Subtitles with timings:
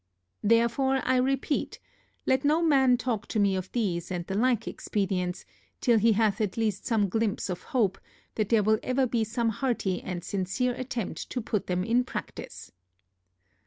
[0.41, 1.77] Therefore I repeat,
[2.25, 5.45] let no man talk to me of these and the like expedients,
[5.79, 7.99] till he hath at least some glympse of hope,
[8.33, 12.71] that there will ever be some hearty and sincere attempt to put them into practice.